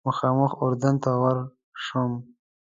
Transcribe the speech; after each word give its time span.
مخامخ 0.07 0.51
اردن 0.63 0.95
ته 1.03 1.11
ورشم. 1.23 2.11